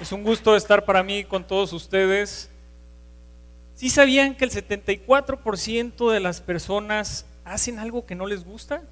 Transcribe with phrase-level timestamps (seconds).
[0.00, 2.48] Es un gusto estar para mí con todos ustedes.
[3.74, 8.82] ¿Sí sabían que el 74% de las personas hacen algo que no les gusta?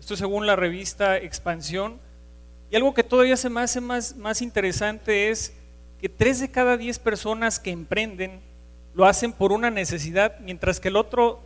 [0.00, 2.00] Esto según la revista Expansión.
[2.72, 5.54] Y algo que todavía se me hace más, más interesante es
[6.00, 8.40] que 3 de cada 10 personas que emprenden
[8.94, 11.40] lo hacen por una necesidad, mientras que el otro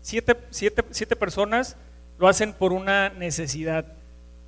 [0.00, 0.34] 7,
[1.16, 1.76] personas
[2.18, 3.86] lo hacen por una necesidad.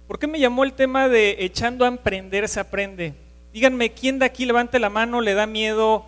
[0.08, 3.23] ¿Por qué me llamó el tema de echando a emprender se aprende?
[3.55, 6.04] Díganme, ¿quién de aquí levante la mano le da miedo,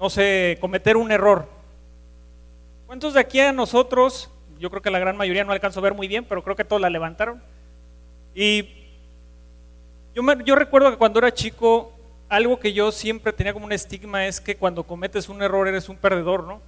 [0.00, 1.48] no sé, cometer un error?
[2.86, 4.28] ¿Cuántos de aquí a nosotros,
[4.58, 6.64] yo creo que la gran mayoría no alcanzo a ver muy bien, pero creo que
[6.64, 7.40] todos la levantaron?
[8.34, 8.68] Y
[10.12, 11.92] yo, yo recuerdo que cuando era chico,
[12.28, 15.88] algo que yo siempre tenía como un estigma es que cuando cometes un error eres
[15.88, 16.60] un perdedor, ¿no?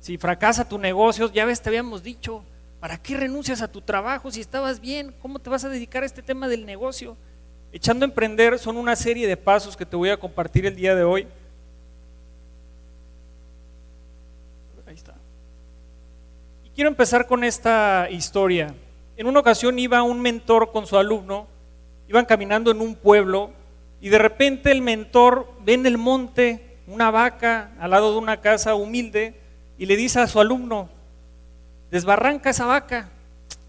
[0.00, 2.44] Si fracasa tu negocio, ya ves, te habíamos dicho,
[2.82, 5.14] ¿Para qué renuncias a tu trabajo si estabas bien?
[5.22, 7.16] ¿Cómo te vas a dedicar a este tema del negocio?
[7.72, 10.94] Echando a emprender son una serie de pasos que te voy a compartir el día
[10.94, 11.26] de hoy.
[14.86, 15.14] Ahí está.
[16.66, 18.74] Y quiero empezar con esta historia.
[19.16, 21.46] En una ocasión iba un mentor con su alumno,
[22.08, 23.50] iban caminando en un pueblo
[24.02, 28.42] y de repente el mentor ve en el monte una vaca al lado de una
[28.42, 29.40] casa humilde
[29.78, 30.90] y le dice a su alumno,
[31.90, 33.08] desbarranca esa vaca.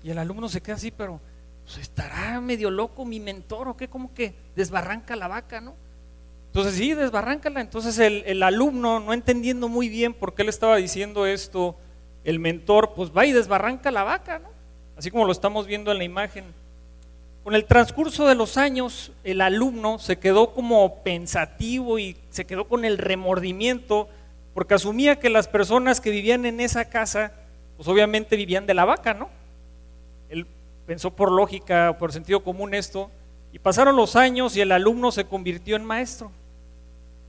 [0.04, 1.22] Y el alumno se queda así, pero
[1.66, 5.76] pues, estará medio loco mi mentor o qué, como que desbarranca la vaca, ¿no?
[6.48, 7.62] Entonces sí, desbarráncala.
[7.62, 11.76] Entonces el, el, alumno, no entendiendo muy bien por qué le estaba diciendo esto,
[12.24, 14.50] el mentor, pues va y desbarranca la vaca, ¿no?
[14.96, 16.46] Así como lo estamos viendo en la imagen.
[17.44, 22.66] Con el transcurso de los años, el alumno se quedó como pensativo y se quedó
[22.66, 24.08] con el remordimiento
[24.54, 27.34] porque asumía que las personas que vivían en esa casa
[27.76, 29.30] pues obviamente vivían de la vaca, ¿no?
[30.86, 33.10] Pensó por lógica, por sentido común esto,
[33.52, 36.32] y pasaron los años y el alumno se convirtió en maestro.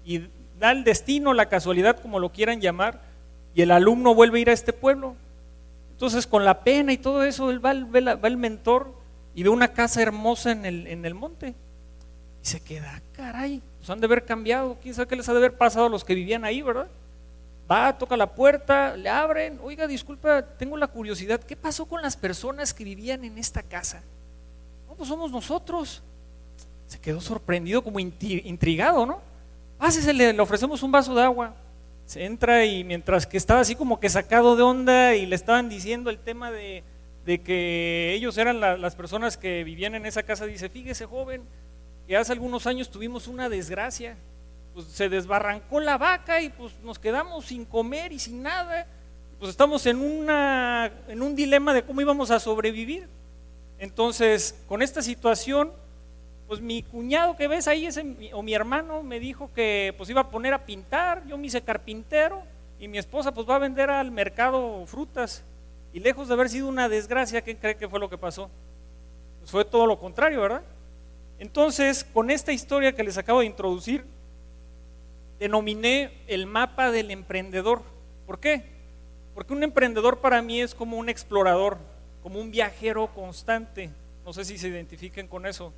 [0.05, 0.23] Y
[0.59, 3.01] da el destino, la casualidad, como lo quieran llamar,
[3.55, 5.15] y el alumno vuelve a ir a este pueblo.
[5.93, 8.93] Entonces, con la pena y todo eso, él va, va el mentor
[9.35, 11.55] y ve una casa hermosa en el, en el monte.
[12.43, 15.33] Y se queda, ah, caray, pues han de haber cambiado, quién sabe qué les ha
[15.33, 16.89] de haber pasado a los que vivían ahí, ¿verdad?
[17.71, 22.17] Va, toca la puerta, le abren, oiga, disculpa, tengo la curiosidad, ¿qué pasó con las
[22.17, 24.03] personas que vivían en esta casa?
[24.87, 26.03] No, pues somos nosotros.
[26.87, 29.21] Se quedó sorprendido, como intrigado, ¿no?
[29.79, 31.55] Pásese, le, le ofrecemos un vaso de agua.
[32.05, 35.71] Se entra y mientras que estaba así como que sacado de onda y le estaban
[35.71, 36.85] diciendo el tema de,
[37.25, 41.43] que ellos eran las personas que vivían en esa casa, dice, fíjese joven,
[42.07, 44.17] que hace algunos años tuvimos una desgracia
[44.75, 48.87] pues se desbarrancó la vaca y pues nos quedamos sin comer y sin nada.
[49.39, 53.09] Pues estamos en, una, en un dilema de cómo íbamos a sobrevivir.
[53.79, 55.73] Entonces, con esta situación,
[56.49, 60.23] pues mi cuñado que ves ahí, ese, o mi hermano, me dijo que pues iba
[60.23, 62.43] a poner a pintar, yo me hice carpintero
[62.81, 65.45] y mi esposa pues va a vender al mercado frutas.
[65.93, 68.51] Y lejos de haber sido una desgracia, ¿qué cree que fue lo que pasó?
[69.39, 70.63] Pues fue todo lo contrario, ¿verdad?
[71.39, 74.05] Entonces, con esta historia que les acabo de introducir,
[75.39, 77.83] denominé el mapa del emprendedor.
[78.27, 78.65] ¿Por qué?
[79.35, 81.79] Porque un emprendedor para mí es como un explorador,
[82.23, 83.91] como un viajero constante.
[84.25, 85.73] No sé si se identifiquen con eso.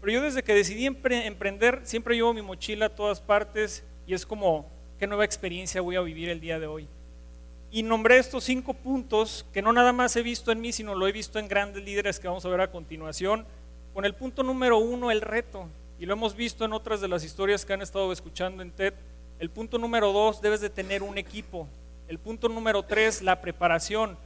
[0.00, 4.24] Pero yo desde que decidí emprender, siempre llevo mi mochila a todas partes y es
[4.24, 6.88] como, ¿qué nueva experiencia voy a vivir el día de hoy?
[7.70, 11.06] Y nombré estos cinco puntos que no nada más he visto en mí, sino lo
[11.06, 13.46] he visto en grandes líderes que vamos a ver a continuación.
[13.94, 15.68] Con el punto número uno, el reto
[16.00, 18.94] y lo hemos visto en otras de las historias que han estado escuchando en TED.
[19.38, 21.68] El punto número dos, debes de tener un equipo.
[22.08, 24.16] El punto número tres, la preparación.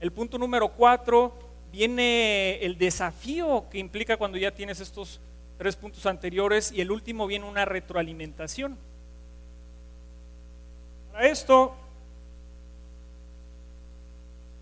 [0.00, 1.32] El punto número cuatro,
[1.70, 5.20] viene el desafío que implica cuando ya tienes estos
[5.56, 6.72] tres puntos anteriores.
[6.72, 8.76] Y el último viene una retroalimentación.
[11.12, 11.76] Para esto,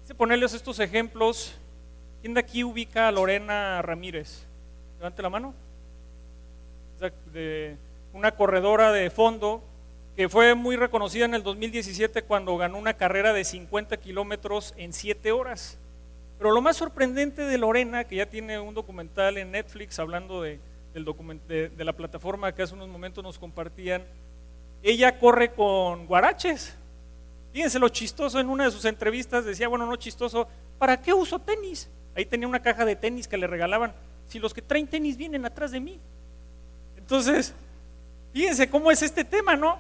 [0.03, 1.55] quise ponerles estos ejemplos.
[2.21, 4.45] ¿Quién de aquí ubica a Lorena Ramírez?
[4.99, 5.68] Levante la mano
[7.01, 7.77] de
[8.13, 9.63] una corredora de fondo
[10.19, 14.93] que fue muy reconocida en el 2017 cuando ganó una carrera de 50 kilómetros en
[14.93, 15.79] 7 horas.
[16.39, 20.59] Pero lo más sorprendente de Lorena, que ya tiene un documental en Netflix hablando de,
[20.93, 21.05] del
[21.47, 24.03] de, la plataforma que hace unos momentos nos compartían,
[24.83, 26.75] ella corre con guaraches.
[27.53, 30.49] Fíjense lo chistoso, en una de sus entrevistas decía, bueno, no chistoso,
[30.79, 31.89] ¿para qué uso tenis?
[32.17, 33.93] Ahí tenía una caja de tenis que le regalaban.
[34.27, 36.01] Si los que traen tenis vienen atrás de mí,
[37.09, 37.55] entonces,
[38.35, 39.79] fíjense cómo es este tema, ¿no?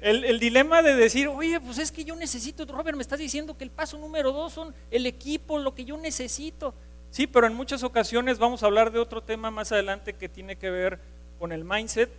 [0.00, 3.64] El, dilema de decir, oye, pues es que yo necesito, Robert, me estás diciendo que
[3.64, 6.72] el paso número dos son el equipo, lo que yo necesito.
[7.10, 10.56] Sí, pero en muchas ocasiones vamos a hablar de otro tema más adelante que tiene
[10.56, 10.98] que ver
[11.38, 12.10] con el mindset,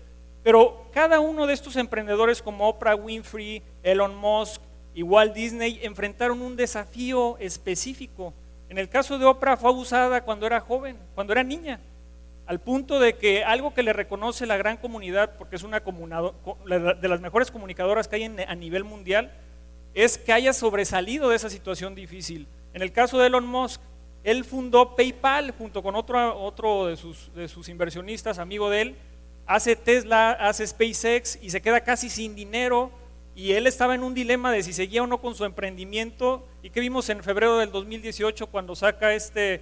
[0.44, 4.62] pero cada uno de estos emprendedores como Oprah Winfrey, Elon Musk
[4.94, 8.36] y Walt Disney enfrentaron un desafío específico.
[8.70, 11.80] En el caso de Oprah fue abusada cuando era joven, cuando era niña,
[12.46, 17.08] al punto de que algo que le reconoce la gran comunidad, porque es una de
[17.08, 19.32] las mejores comunicadoras que hay a nivel mundial,
[19.94, 22.48] es que haya sobresalido de esa situación difícil.
[22.74, 23.82] En el caso de Elon Musk,
[24.24, 28.96] él fundó PayPal junto con otro, otro de, sus, de sus inversionistas, amigo de él,
[29.46, 32.92] hace Tesla, hace SpaceX y se queda casi sin dinero
[33.36, 36.70] y él estaba en un dilema de si seguía o no con su emprendimiento y
[36.70, 39.62] que vimos en febrero del 2018 cuando saca este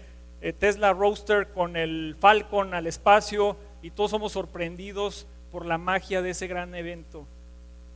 [0.52, 6.32] Tesla Roadster con el Falcon al espacio y todos somos sorprendidos por la magia de
[6.32, 7.26] ese gran evento.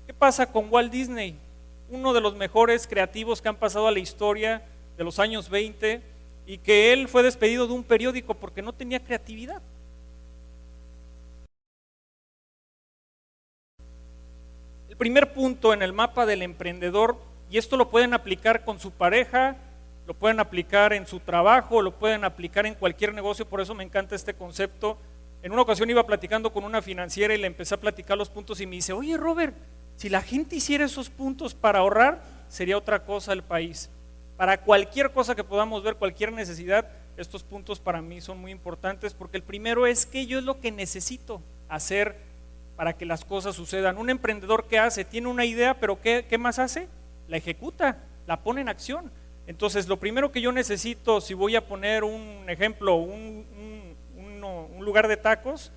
[0.06, 1.38] ¿Qué pasa con Walt Disney?
[1.90, 4.64] uno de los mejores creativos que han pasado a la historia
[4.98, 6.02] de los años 20
[6.46, 9.62] y que él fue despedido de un periódico porque no tenía creatividad.
[14.90, 17.18] El primer punto en el mapa del emprendedor,
[17.50, 19.58] y esto lo pueden aplicar con su pareja,
[20.08, 23.84] lo pueden aplicar en su trabajo, lo pueden aplicar en cualquier negocio, por eso me
[23.84, 24.98] encanta este concepto.
[25.44, 28.62] En una ocasión iba platicando con una financiera y le empecé a platicar los puntos
[28.62, 29.54] y me dice, oye Robert,
[29.98, 33.90] si la gente hiciera esos puntos para ahorrar, sería otra cosa el país.
[34.38, 36.88] Para cualquier cosa que podamos ver, cualquier necesidad,
[37.18, 40.62] estos puntos para mí son muy importantes porque el primero es que yo es lo
[40.62, 42.16] que necesito hacer
[42.78, 43.98] para que las cosas sucedan.
[43.98, 46.88] Un emprendedor que hace, tiene una idea, pero ¿qué, más hace?
[47.28, 49.12] La ejecuta, la pone en acción.
[49.48, 53.96] Entonces, lo primero que yo necesito, si voy a poner un ejemplo, un
[54.80, 55.72] lugar de tacos,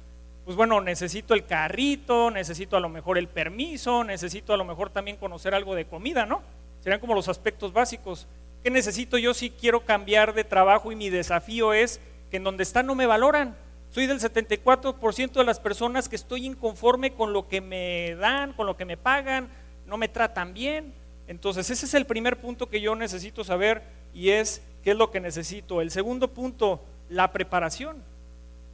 [0.45, 4.91] pues bueno, necesito el carrito, necesito a lo mejor el permiso, necesito a lo mejor
[4.91, 6.43] también conocer algo de comida, ¿no?
[6.81, 8.27] Serían como los aspectos básicos.
[8.63, 12.01] ¿Qué necesito yo si quiero cambiar de trabajo y mi desafío es
[12.31, 13.57] que en donde está no me valoran?
[13.91, 18.67] Soy del 74% de las personas que estoy inconforme con lo que me dan, con
[18.67, 19.49] lo que me pagan,
[19.87, 20.95] no me tratan bien.
[21.31, 25.13] Entonces ese es el primer punto que yo necesito saber y es qué es lo
[25.13, 25.81] que necesito.
[25.81, 28.03] El segundo punto, la preparación.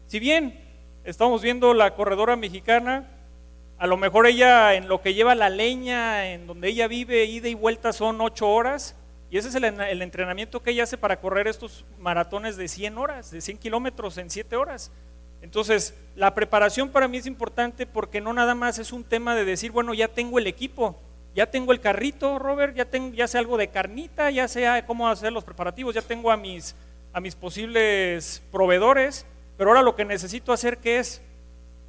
[0.06, 0.58] Si bien
[1.04, 3.10] estamos viendo la corredora mexicana,
[3.76, 7.46] a lo mejor ella en lo que lleva la leña, en donde ella vive, ida
[7.46, 8.96] y vuelta son ocho horas,
[9.30, 9.64] y ese es el,
[10.00, 14.30] entrenamiento que ella hace para correr estos maratones de 100 horas, de 100 kilómetros en
[14.30, 14.90] 7 horas.
[15.42, 19.44] Entonces, la preparación para mí es importante porque no nada más es un tema de
[19.44, 20.98] decir, bueno, ya tengo el equipo,
[21.36, 25.06] ya tengo el carrito, Robert, ya, tengo, ya sé algo de carnita, ya sé cómo
[25.06, 26.74] hacer los preparativos, ya tengo a mis,
[27.12, 29.26] a mis posibles proveedores,
[29.58, 31.20] pero ahora lo que necesito hacer que es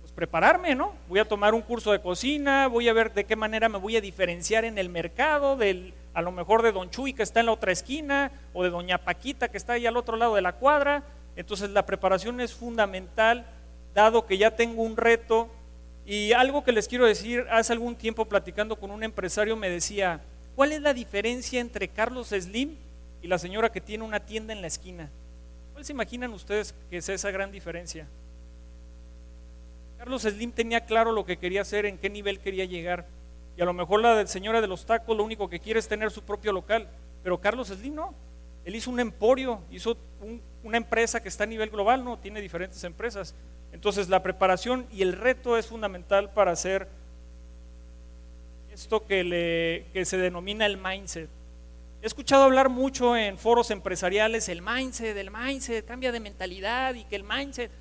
[0.01, 0.91] pues, prepararme, ¿no?
[1.07, 3.95] Voy a tomar un curso de cocina, voy a ver de qué manera me voy
[3.95, 7.45] a diferenciar en el mercado, del, a lo mejor de Don Chuy que está en
[7.45, 10.53] la otra esquina, o de Doña Paquita que está ahí al otro lado de la
[10.53, 11.03] cuadra.
[11.37, 13.45] Entonces la preparación es fundamental,
[13.93, 15.47] dado que ya tengo un reto.
[16.09, 20.21] Y algo que les quiero decir, hace algún tiempo platicando con un empresario me decía,
[20.55, 22.77] ¿cuál es la diferencia entre Carlos Slim
[23.21, 25.09] y la señora que tiene una tienda en la esquina?
[25.73, 28.07] ¿Cuál se imaginan ustedes que es esa gran diferencia?
[29.97, 33.05] Carlos Slim tenía claro lo que quería hacer, en qué nivel quería llegar.
[33.57, 36.09] Y a lo mejor la señora de los tacos lo único que quiere es tener
[36.11, 36.87] su propio local.
[37.21, 38.15] Pero Carlos Slim no.
[38.63, 39.97] Él hizo un emporio, hizo
[40.63, 43.35] una empresa que está a nivel global, no, tiene diferentes empresas.
[43.71, 46.87] Entonces la preparación y el reto es fundamental para hacer
[48.73, 51.29] esto que, le, se denomina el mindset.
[52.01, 57.03] He escuchado hablar mucho en foros empresariales el mindset, el mindset, cambia de mentalidad y
[57.05, 57.71] que el mindset.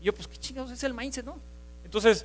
[0.00, 1.38] Y yo, pues, ¿qué chingados es el mindset, no?
[1.84, 2.24] Entonces,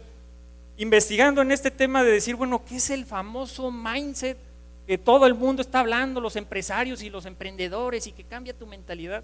[0.77, 4.38] investigando en este tema de decir, bueno, ¿qué es el famoso mindset
[4.85, 8.67] que todo el mundo está hablando, los empresarios y los emprendedores, y que cambia tu
[8.67, 9.23] mentalidad?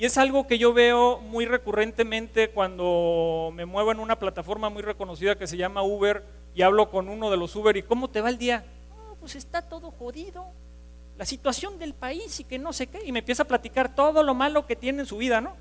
[0.00, 4.80] Y es algo que yo veo muy recurrentemente cuando me muevo en una plataforma muy
[4.80, 8.22] reconocida que se llama Uber y hablo con uno de los Uber y ¿cómo te
[8.22, 8.64] va el día?
[9.20, 10.46] Pues está todo jodido
[11.18, 14.22] la situación del país y que no sé qué, y me empieza a platicar todo
[14.22, 15.54] lo malo que tiene en su vida, ¿no?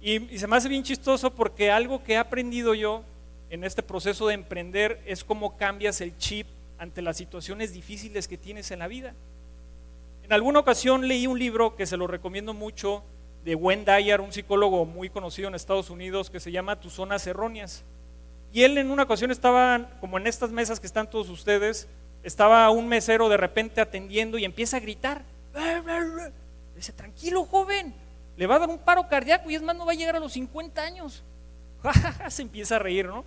[0.00, 3.02] Y, se me hace bien chistoso porque algo que he aprendido yo
[3.50, 6.46] en este proceso de emprender es cómo cambias el chip
[6.78, 9.12] ante las situaciones difíciles que tienes en la vida.
[10.22, 13.04] En alguna ocasión leí un libro que se lo recomiendo mucho
[13.44, 17.26] de Wayne Dyer, un psicólogo muy conocido en Estados Unidos, que se llama Tus zonas
[17.26, 17.84] erróneas.
[18.52, 21.88] Y él en una ocasión estaba, como en estas mesas que están todos ustedes,
[22.22, 25.22] estaba un mesero de repente atendiendo y empieza a gritar.
[26.76, 27.94] Dice, tranquilo joven,
[28.36, 30.20] le va a dar un paro cardíaco y es más, no va a llegar a
[30.20, 31.22] los 50 años.
[32.28, 33.24] Se empieza a reír, ¿no?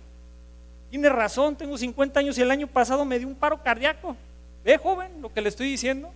[0.90, 4.16] Tiene razón, tengo 50 años y el año pasado me dio un paro cardíaco.
[4.64, 6.10] ¿Ve, joven, lo que le estoy diciendo?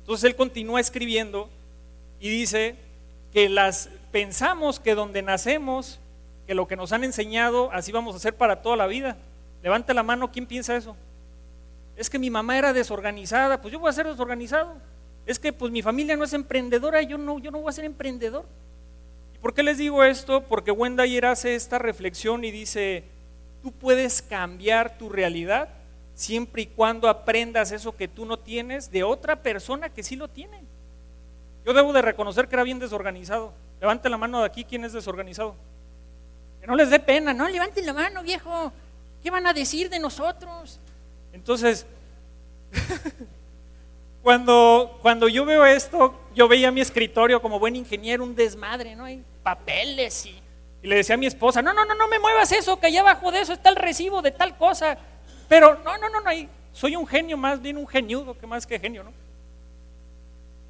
[0.00, 1.48] Entonces él continúa escribiendo
[2.20, 2.76] y dice
[3.32, 6.00] que las pensamos que donde nacemos
[6.46, 9.18] que lo que nos han enseñado así vamos a hacer para toda la vida.
[9.62, 10.96] Levante la mano, ¿quién piensa eso?
[11.94, 14.76] Es que mi mamá era desorganizada, pues yo voy a ser desorganizado.
[15.26, 17.84] Es que pues mi familia no es emprendedora, yo no, yo no voy a ser
[17.84, 18.46] emprendedor.
[19.34, 20.42] ¿Y por qué les digo esto?
[20.44, 23.04] Porque Wendayer hace esta reflexión y dice,
[23.62, 25.68] tú puedes cambiar tu realidad
[26.14, 30.28] siempre y cuando aprendas eso que tú no tienes de otra persona que sí lo
[30.28, 30.62] tiene.
[31.68, 33.52] Yo debo de reconocer que era bien desorganizado.
[33.78, 35.54] Levante la mano de aquí, ¿quién es desorganizado?
[36.62, 38.72] Que no les dé pena, no, levanten la mano, viejo.
[39.22, 40.80] ¿Qué van a decir de nosotros?
[41.30, 41.84] Entonces,
[44.22, 49.04] cuando, cuando yo veo esto, yo veía mi escritorio como buen ingeniero, un desmadre, ¿no?
[49.04, 50.40] Hay papeles y,
[50.82, 53.02] y le decía a mi esposa, no, no, no, no me muevas eso, que allá
[53.02, 54.96] abajo de eso está el recibo de tal cosa.
[55.50, 56.30] Pero no, no, no, no,
[56.72, 59.27] soy un genio, más bien un geniudo, que más que genio, ¿no?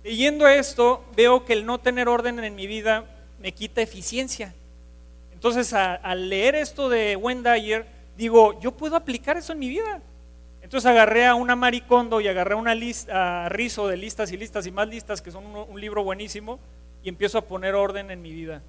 [0.08, 3.04] Leyendo esto, veo que el no tener orden en mi vida
[3.38, 4.54] me quita eficiencia.
[5.34, 7.84] Entonces, al leer esto de Wendayer,
[8.16, 10.00] digo, yo puedo aplicar eso en mi vida.
[10.62, 14.66] Entonces agarré a una Maricondo y agarré una lista, a Rizo de listas y listas
[14.66, 16.58] y más listas, que son un, libro buenísimo,
[17.02, 18.62] y empiezo a poner orden en mi vida.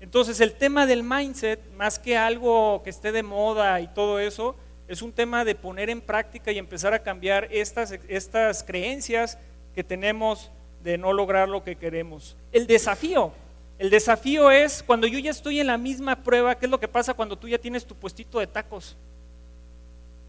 [0.00, 4.54] Entonces el tema del mindset, más que algo que esté de moda y todo eso,
[4.88, 9.38] es un tema de poner en práctica y empezar a cambiar estas, estas creencias
[9.74, 10.50] que tenemos
[10.86, 12.36] de no lograr lo que queremos.
[12.52, 13.32] El desafío,
[13.76, 16.86] el desafío es cuando yo ya estoy en la misma prueba, ¿qué es lo que
[16.86, 18.96] pasa cuando tú ya tienes tu puestito de tacos?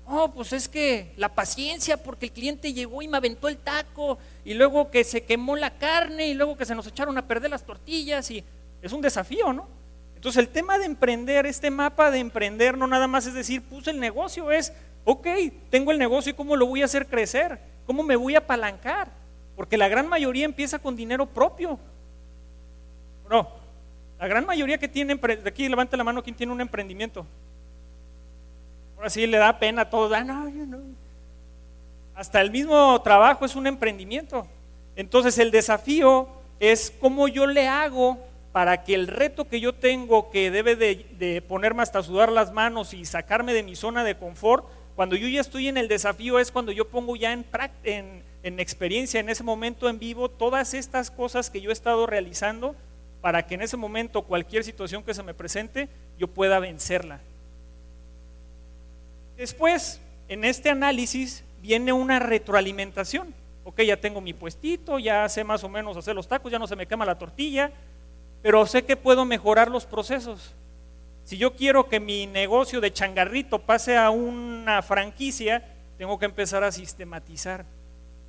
[0.07, 4.17] Oh, pues es que la paciencia porque el cliente llegó y me aventó el taco
[4.43, 7.51] y luego que se quemó la carne y luego que se nos echaron a perder
[7.51, 8.43] las tortillas y
[8.81, 9.67] es un desafío, ¿no?
[10.15, 13.91] Entonces el tema de emprender, este mapa de emprender no nada más es decir, puse
[13.91, 14.73] el negocio, es,
[15.05, 15.27] ok,
[15.69, 19.11] tengo el negocio y cómo lo voy a hacer crecer, cómo me voy a apalancar,
[19.57, 21.79] porque la gran mayoría empieza con dinero propio.
[23.27, 23.49] No,
[24.19, 27.25] la gran mayoría que tiene, de aquí levante la mano, ¿quién tiene un emprendimiento?
[28.95, 30.13] Ahora sí le da pena a todos.
[30.13, 30.47] Ah.
[32.15, 34.47] Hasta el mismo trabajo es un emprendimiento.
[34.95, 36.27] Entonces el desafío
[36.59, 38.19] es cómo yo le hago
[38.51, 42.93] para que el reto que yo tengo, que debe de, ponerme hasta sudar las manos
[42.93, 46.51] y sacarme de mi zona de confort, cuando yo ya estoy en el desafío es
[46.51, 47.45] cuando yo pongo ya en,
[47.83, 52.05] en, en experiencia, en ese momento en vivo, todas estas cosas que yo he estado
[52.07, 52.75] realizando
[53.21, 57.19] para que en ese momento cualquier situación que se me presente, yo pueda vencerla.
[59.35, 59.99] Después,
[60.29, 63.33] en este análisis viene una retroalimentación.
[63.63, 66.67] Ok, ya tengo mi puestito, ya sé más o menos hacer los tacos, ya no
[66.67, 67.71] se me quema la tortilla,
[68.41, 70.53] pero sé que puedo mejorar los procesos.
[71.25, 75.65] Si yo quiero que mi negocio de changarrito pase a una franquicia,
[75.97, 77.65] tengo que empezar a sistematizar.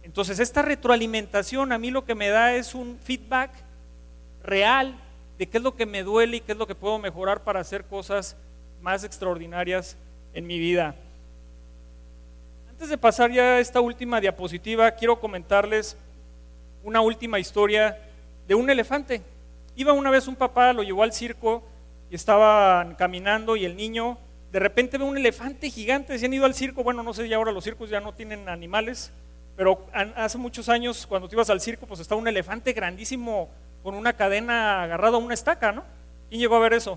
[0.02, 3.50] Entonces, esta retroalimentación a mí lo que me da es un feedback
[4.42, 4.94] real
[5.38, 7.60] de qué es lo que me duele y qué es lo que puedo mejorar para
[7.60, 8.36] hacer cosas
[8.80, 9.96] más extraordinarias
[10.32, 10.94] en mi vida.
[12.70, 15.96] Antes de pasar ya a esta última diapositiva, quiero comentarles
[16.82, 17.98] una última historia
[18.46, 19.22] de un elefante.
[19.76, 21.62] Iba una vez un papá, lo llevó al circo
[22.10, 24.18] y estaban caminando y el niño
[24.52, 27.36] de repente ve un elefante gigante, se han ido al circo, bueno, no sé, ya
[27.36, 29.12] ahora los circos ya no tienen animales,
[29.58, 29.84] pero
[30.14, 33.48] hace muchos años cuando te ibas al circo, pues estaba un elefante grandísimo
[33.82, 35.82] con una cadena agarrado a una estaca, ¿no?
[36.28, 36.96] ¿Quién llegó a ver eso?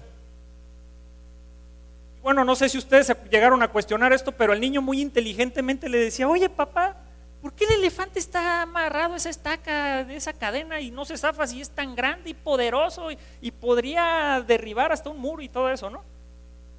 [2.22, 5.98] bueno, no sé si ustedes llegaron a cuestionar esto, pero el niño muy inteligentemente le
[5.98, 6.96] decía, oye papá,
[7.42, 11.18] ¿por qué el elefante está amarrado a esa estaca de esa cadena y no se
[11.18, 13.10] zafa si es tan grande y poderoso
[13.42, 16.04] y, podría derribar hasta un muro y todo eso, ¿no?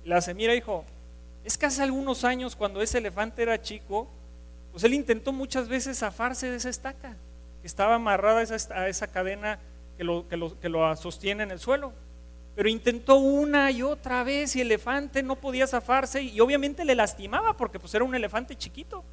[0.05, 0.85] la semira dijo,
[1.43, 4.09] es que hace algunos años cuando ese elefante era chico,
[4.73, 7.17] pues él intentó muchas veces zafarse de esa estaca,
[7.61, 9.61] que estaba amarrada a esa, a esa cadena
[9.97, 11.93] que lo, que, lo, que lo sostiene en el suelo.
[12.55, 16.95] Pero intentó una y otra vez y el elefante no podía zafarse y obviamente le
[16.95, 19.05] lastimaba porque pues era un elefante chiquito.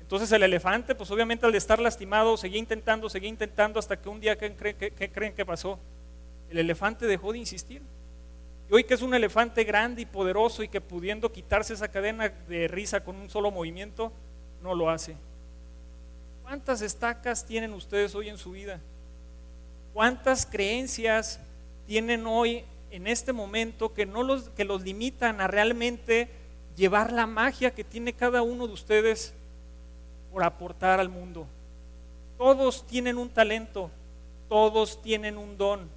[0.00, 4.20] Entonces el elefante pues obviamente al estar lastimado seguía intentando, seguía intentando hasta que un
[4.20, 4.54] día, ¿qué
[5.12, 5.78] creen, que pasó?
[6.50, 7.82] El elefante dejó de insistir.
[8.70, 12.28] Y hoy que es un elefante grande y poderoso y que pudiendo quitarse esa cadena
[12.28, 14.12] de risa con un solo movimiento,
[14.62, 15.16] no lo hace.
[16.42, 18.80] ¿Cuántas estacas tienen ustedes hoy en su vida?
[19.92, 21.40] ¿Cuántas creencias
[21.86, 26.28] tienen hoy en este momento que no los que los limitan a realmente
[26.76, 29.32] llevar la magia que tiene cada uno de ustedes
[30.32, 31.46] por aportar al mundo.
[32.36, 33.90] Todos tienen un talento,
[34.48, 35.88] todos tienen un don.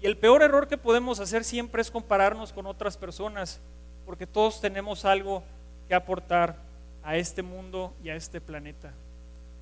[0.00, 3.60] Y el peor error que podemos hacer siempre es compararnos con otras personas,
[4.04, 5.44] porque todos tenemos algo
[5.86, 6.56] que aportar
[7.04, 8.92] a este mundo y a este planeta.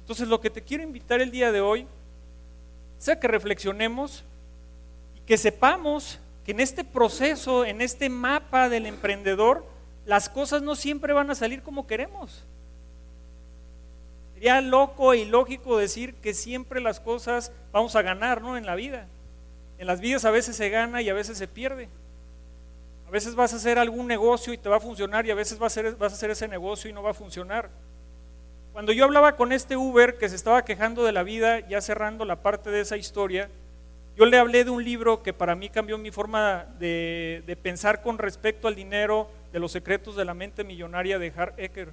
[0.01, 1.87] Entonces lo que te quiero invitar el día de hoy,
[2.99, 4.25] sea que reflexionemos
[5.27, 9.65] que sepamos que en este proceso, en este mapa del emprendedor,
[10.05, 12.45] las cosas no siempre van a salir como queremos.
[14.35, 18.57] Sería loco e ilógico decir que siempre las cosas vamos a ganar, ¿no?
[18.57, 19.07] En la vida.
[19.79, 21.89] En las vidas a veces se gana y a veces se pierde.
[23.11, 25.59] A veces vas a hacer algún negocio y te va a funcionar y a veces
[25.59, 27.69] vas a hacer, ese negocio y no va a funcionar.
[28.73, 32.25] Cuando yo hablaba con este Uber que se estaba quejando de la vida, ya cerrando
[32.25, 33.50] la parte de esa historia,
[34.17, 38.17] yo le hablé de un libro que para mí cambió mi forma de, pensar con
[38.17, 41.88] respecto al dinero, de los secretos de la mente millonaria de Hart Ecker.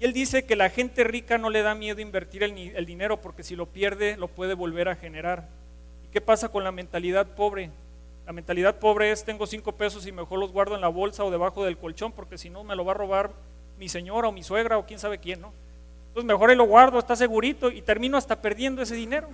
[0.00, 3.20] Y él dice que la gente rica no le da miedo invertir el, el dinero
[3.20, 5.46] porque si lo pierde lo puede volver a generar.
[6.04, 7.70] ¿Y qué pasa con la mentalidad pobre?
[8.26, 11.30] La mentalidad pobre es tengo cinco pesos y mejor los guardo en la bolsa o
[11.30, 13.32] debajo del colchón porque si no me lo va a robar
[13.78, 15.52] mi señora o mi suegra o quién sabe quién, ¿no?
[16.08, 19.28] Entonces mejor ahí lo guardo, está segurito y termino hasta perdiendo ese dinero.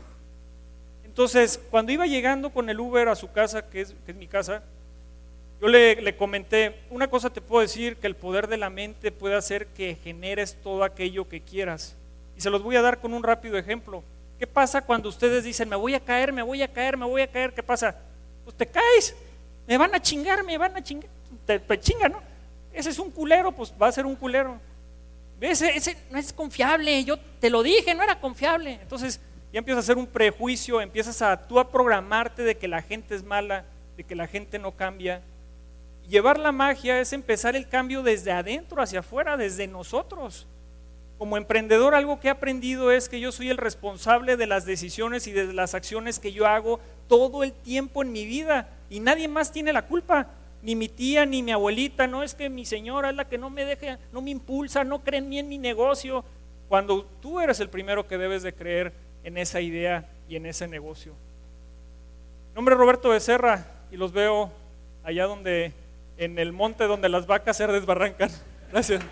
[1.05, 4.27] Entonces, cuando iba llegando con el Uber a su casa, que es, que es mi
[4.27, 4.63] casa,
[5.61, 9.11] yo le, le, comenté, una cosa te puedo decir, que el poder de la mente
[9.11, 11.97] puede hacer que generes todo aquello que quieras.
[12.37, 14.05] Y se los voy a dar con un rápido ejemplo.
[14.39, 17.23] ¿Qué pasa cuando ustedes dicen, me voy a caer, me voy a caer, me voy
[17.23, 17.55] a caer?
[17.55, 17.97] ¿Qué pasa?
[18.47, 19.13] Pues te caes,
[19.67, 21.11] me van a chingar, me van a chingar,
[21.45, 22.23] te, te ¿no?
[22.73, 24.61] Ese es un culero, pues va a ser un culero.
[25.41, 28.79] Ese, ese no es confiable, yo te lo dije, no era confiable.
[28.81, 29.19] Entonces
[29.53, 33.17] ya empiezas a hacer un prejuicio, empiezas a tú a programarte de que la gente
[33.17, 33.65] es mala,
[33.97, 35.23] de que la gente no cambia.
[36.09, 40.47] Llevar la magia es empezar el cambio desde adentro hacia afuera, desde nosotros.
[41.19, 45.27] Como emprendedor algo que he aprendido es que yo soy el responsable de las decisiones
[45.27, 49.27] y de las acciones que yo hago todo el tiempo en mi vida y nadie
[49.27, 50.29] más tiene la culpa,
[50.63, 53.49] ni mi tía ni mi abuelita, no es que mi señora es la que no
[53.49, 56.25] me deja, no me impulsa, no cree en mí en mi negocio,
[56.69, 58.93] cuando tú eres el primero que debes de creer
[59.25, 61.13] en esa idea y en ese negocio.
[62.51, 64.51] Mi nombre es Roberto Becerra y los veo
[65.05, 65.73] allá donde
[66.19, 68.31] en el monte donde las vacas se desbarrancan.
[68.73, 69.03] Gracias.